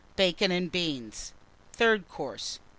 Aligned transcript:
Bacon 0.15 0.49
and 0.49 0.71
Beans. 0.71 1.31
THIRD 1.73 2.09
COURSE. 2.09 2.57